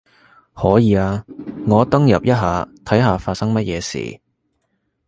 [0.55, 1.23] 可以啊，
[1.67, 4.19] 我登入一下睇下發生乜嘢事